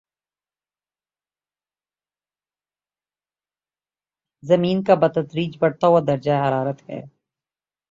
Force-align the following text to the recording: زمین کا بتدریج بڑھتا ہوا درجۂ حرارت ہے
زمین 4.43 4.83
کا 4.83 4.95
بتدریج 4.95 5.57
بڑھتا 5.59 5.87
ہوا 5.87 5.99
درجۂ 6.07 6.31
حرارت 6.47 6.89
ہے 6.89 7.01